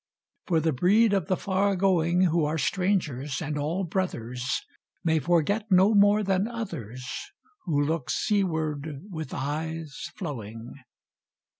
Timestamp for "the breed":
0.59-1.13